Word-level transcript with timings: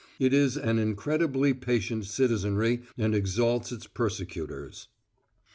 It 0.17 0.33
is 0.33 0.57
an 0.57 0.79
incredibly 0.79 1.53
patient 1.53 2.05
citizenry 2.05 2.81
and 2.97 3.13
exalts 3.13 3.71
its 3.71 3.85
persecutors. 3.85 4.87